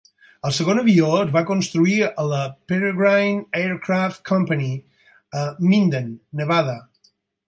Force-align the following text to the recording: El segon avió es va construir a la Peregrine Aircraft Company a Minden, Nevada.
El 0.49 0.53
segon 0.59 0.79
avió 0.83 1.09
es 1.17 1.33
va 1.33 1.43
construir 1.49 1.97
a 2.23 2.23
la 2.31 2.39
Peregrine 2.73 3.45
Aircraft 3.59 4.17
Company 4.31 4.71
a 5.43 5.45
Minden, 5.67 6.09
Nevada. 6.41 6.75